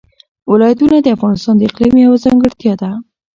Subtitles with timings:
[0.51, 2.91] ولایتونه د افغانستان د اقلیم یوه ځانګړتیا ده.